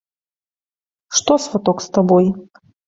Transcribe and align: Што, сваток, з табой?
Што, 1.21 1.39
сваток, 1.47 1.77
з 1.89 1.97
табой? 2.01 2.27